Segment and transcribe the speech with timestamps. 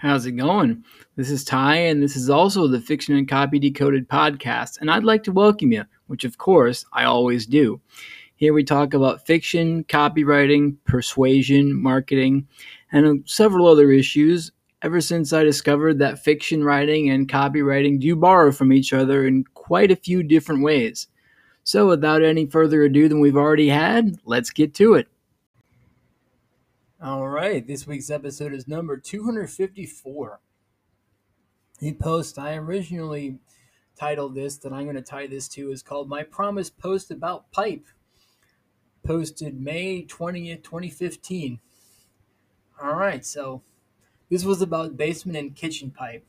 [0.00, 0.84] How's it going?
[1.16, 5.02] This is Ty, and this is also the Fiction and Copy Decoded podcast, and I'd
[5.02, 7.80] like to welcome you, which of course I always do.
[8.36, 12.46] Here we talk about fiction, copywriting, persuasion, marketing,
[12.92, 18.52] and several other issues ever since I discovered that fiction writing and copywriting do borrow
[18.52, 21.08] from each other in quite a few different ways.
[21.64, 25.08] So, without any further ado than we've already had, let's get to it.
[27.00, 30.40] All right, this week's episode is number 254.
[31.78, 33.38] The post I originally
[33.94, 37.52] titled this that I'm going to tie this to is called My Promise Post About
[37.52, 37.86] Pipe,
[39.06, 41.60] posted May 20th, 2015.
[42.82, 43.62] All right, so
[44.28, 46.26] this was about basement and kitchen pipe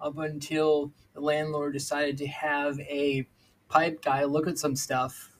[0.00, 3.28] up until the landlord decided to have a
[3.68, 5.36] pipe guy look at some stuff,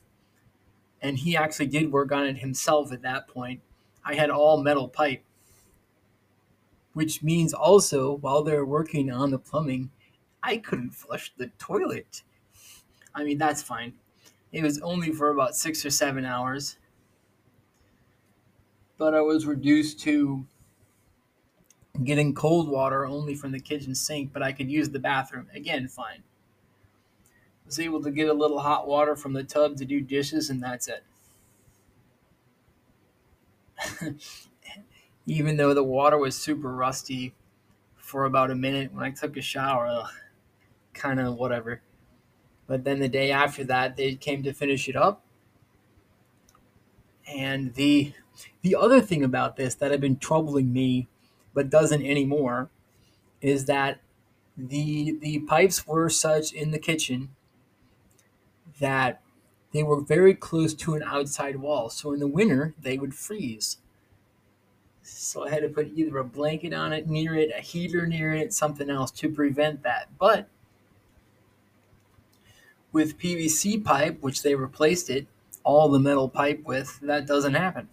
[1.03, 3.63] and he actually did work on it himself at that point
[4.05, 5.23] I had all metal pipe,
[6.93, 9.91] which means also while they're working on the plumbing,
[10.43, 12.23] I couldn't flush the toilet.
[13.15, 13.95] I mean, that's fine.
[14.53, 16.79] It was only for about six or seven hours,
[18.97, 20.47] but I was reduced to
[22.05, 25.49] getting cold water only from the kitchen sink, but I could use the bathroom.
[25.55, 26.23] Again, fine.
[27.25, 30.49] I was able to get a little hot water from the tub to do dishes,
[30.49, 31.05] and that's it.
[35.27, 37.35] even though the water was super rusty
[37.97, 40.05] for about a minute when I took a shower,
[40.95, 41.83] kind of whatever.
[42.67, 45.25] But then the day after that, they came to finish it up.
[47.27, 48.15] And the
[48.63, 51.09] the other thing about this that had been troubling me,
[51.55, 52.71] but doesn't anymore,
[53.41, 54.01] is that
[54.57, 57.31] the the pipes were such in the kitchen
[58.81, 59.21] that
[59.73, 61.91] they were very close to an outside wall.
[61.91, 63.79] So in the winter, they would freeze.
[65.03, 68.33] So I had to put either a blanket on it near it, a heater near
[68.33, 70.09] it, something else to prevent that.
[70.19, 70.49] But
[72.93, 75.27] with PVC pipe, which they replaced it,
[75.65, 77.89] all the metal pipe with, that doesn't happen.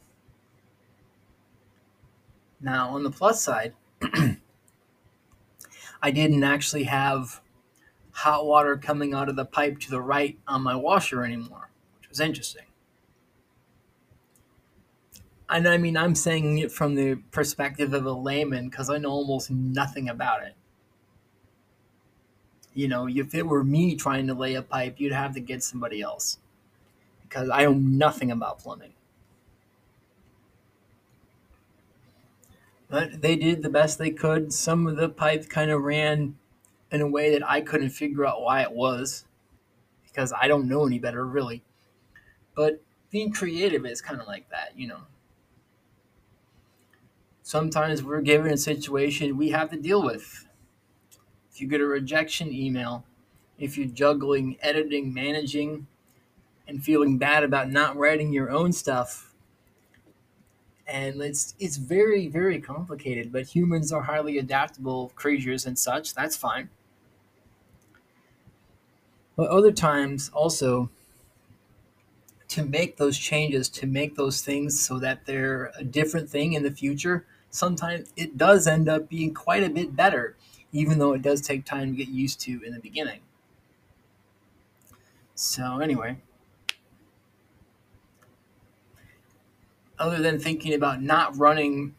[2.62, 3.74] Now, on the plus side,
[6.02, 7.42] I didn't actually have
[8.26, 11.70] hot water coming out of the pipe to the right on my washer anymore,
[12.00, 12.66] which was interesting.
[15.48, 19.12] And I mean, I'm saying it from the perspective of a layman because I know
[19.12, 20.56] almost nothing about it.
[22.74, 25.62] You know, if it were me trying to lay a pipe, you'd have to get
[25.62, 26.40] somebody else
[27.22, 28.94] because I know nothing about plumbing.
[32.90, 34.52] But they did the best they could.
[34.52, 36.40] Some of the pipes kind of ran
[36.96, 39.26] in a way that I couldn't figure out why it was
[40.06, 41.62] because I don't know any better, really.
[42.56, 45.02] But being creative is kind of like that, you know.
[47.44, 50.48] Sometimes we're given a situation we have to deal with.
[51.52, 53.06] If you get a rejection email,
[53.60, 55.88] if you're juggling editing, managing,
[56.68, 59.34] and feeling bad about not writing your own stuff,
[60.88, 63.32] and it's it's very very complicated.
[63.32, 66.14] But humans are highly adaptable creatures and such.
[66.14, 66.70] That's fine.
[69.36, 70.90] But other times also
[72.48, 76.64] to make those changes, to make those things so that they're a different thing in
[76.64, 80.36] the future, sometimes it does end up being quite a bit better,
[80.72, 83.20] even though it does take time to get used to in the beginning.
[85.34, 86.18] So, anyway,
[90.00, 91.96] other than thinking about not running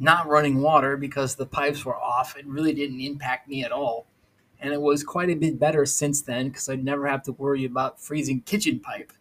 [0.00, 4.06] not running water because the pipes were off, it really didn't impact me at all.
[4.60, 7.64] And it was quite a bit better since then because I'd never have to worry
[7.64, 9.12] about freezing kitchen pipe.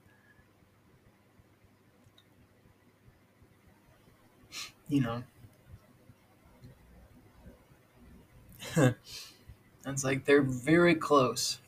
[4.89, 5.23] You know,
[9.85, 11.59] it's like they're very close.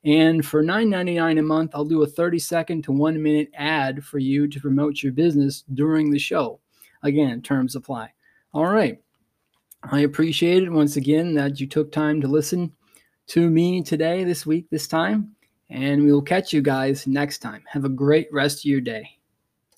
[0.04, 4.20] And for $9.99 a month, I'll do a 30 second to one minute ad for
[4.20, 6.60] you to promote your business during the show.
[7.04, 8.14] Again, terms apply.
[8.54, 9.00] All right.
[9.84, 12.74] I appreciate it once again that you took time to listen
[13.28, 15.36] to me today, this week, this time.
[15.70, 17.64] And we will catch you guys next time.
[17.68, 19.17] Have a great rest of your day.